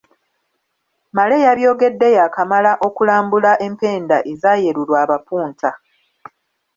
[1.15, 5.71] Male yabyogedde yaakamala okulambula empenda ezaayerurwa abapunta.